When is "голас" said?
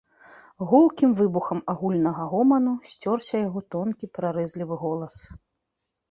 4.85-5.15